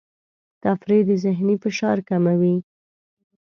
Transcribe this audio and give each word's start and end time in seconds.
تفریح 0.63 1.01
د 1.07 1.09
ذهني 1.23 1.55
فشار 1.63 1.97
کموي. 2.09 2.55